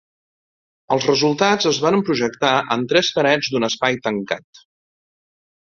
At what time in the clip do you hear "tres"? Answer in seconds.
2.95-3.13